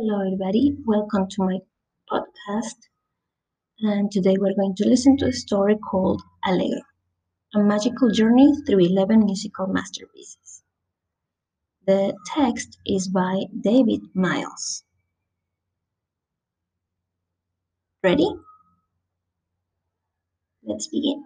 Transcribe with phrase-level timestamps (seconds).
[0.00, 0.76] Hello, everybody.
[0.86, 1.58] Welcome to my
[2.08, 2.86] podcast.
[3.80, 6.82] And today we're going to listen to a story called Allegro,
[7.56, 10.62] a magical journey through 11 musical masterpieces.
[11.84, 14.84] The text is by David Miles.
[18.04, 18.30] Ready?
[20.62, 21.24] Let's begin.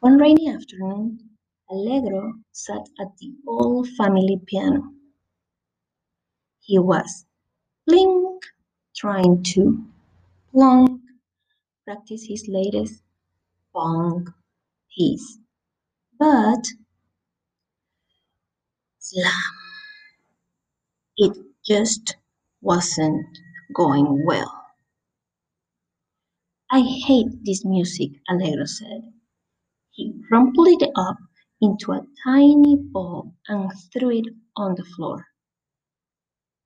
[0.00, 1.20] One rainy afternoon,
[1.70, 4.93] Allegro sat at the old family piano.
[6.64, 7.26] He was
[7.86, 8.44] blink
[8.96, 9.84] trying to
[10.52, 11.00] plonk
[11.86, 13.02] practice his latest
[13.74, 14.28] bonk
[14.96, 15.38] piece.
[16.18, 16.64] But
[19.00, 19.32] slam,
[21.18, 21.32] it
[21.66, 22.16] just
[22.62, 23.26] wasn't
[23.74, 24.52] going well.
[26.70, 29.12] I hate this music, Allegro said.
[29.92, 31.18] He crumpled it up
[31.62, 35.26] into a tiny ball and threw it on the floor.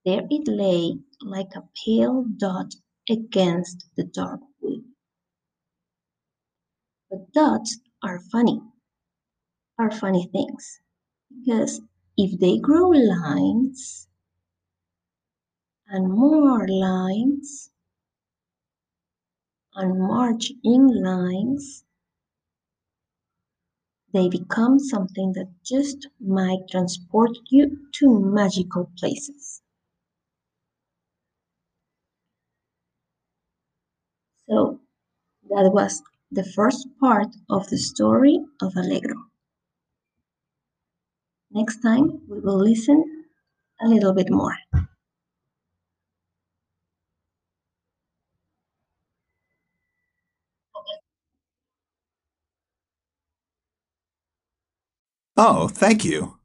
[0.09, 2.73] There it lay like a pale dot
[3.11, 4.85] against the dark wood.
[7.11, 8.63] But dots are funny,
[9.79, 10.81] are funny things,
[11.29, 11.83] because
[12.17, 14.09] if they grow lines
[15.89, 17.71] and more lines
[19.75, 21.85] and march in lines,
[24.15, 29.61] they become something that just might transport you to magical places.
[34.49, 34.81] So
[35.51, 39.17] that was the first part of the story of Allegro.
[41.51, 43.27] Next time we will listen
[43.83, 44.57] a little bit more.
[55.39, 56.38] Oh, thank you.